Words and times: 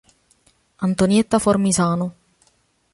Antonietta 0.77 1.37
Formisano 1.37 2.07